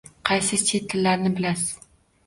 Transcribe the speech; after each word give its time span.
Qaysi 0.29 0.59
chet 0.71 0.89
tillarini 0.95 1.35
bilasiz? 1.37 1.73